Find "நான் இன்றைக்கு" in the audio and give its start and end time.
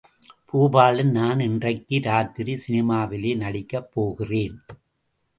1.11-1.99